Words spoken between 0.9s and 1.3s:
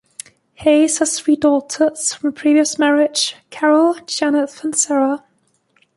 has